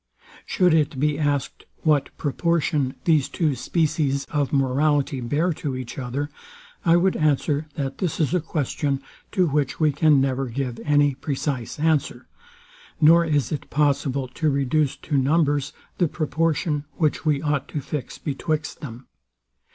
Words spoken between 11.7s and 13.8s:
answer; nor is it